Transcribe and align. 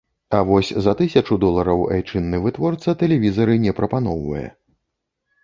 А 0.35 0.37
вось 0.51 0.69
за 0.85 0.93
тысячу 1.01 1.37
долараў 1.43 1.83
айчынны 1.97 2.41
вытворца 2.47 2.97
тэлевізары 3.03 3.61
не 3.69 3.77
прапаноўвае. 3.83 4.45